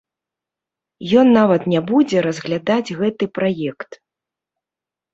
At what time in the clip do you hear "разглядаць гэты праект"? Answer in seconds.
2.29-3.91